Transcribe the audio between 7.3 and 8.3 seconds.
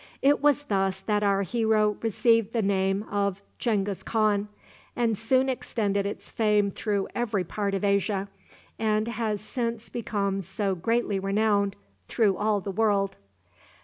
part of Asia,